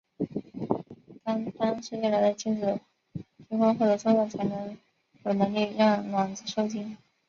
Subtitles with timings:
[1.23, 2.79] 当刚射进来的精子
[3.47, 4.49] 经过获能作用才有
[5.33, 6.97] 能力让卵子授精。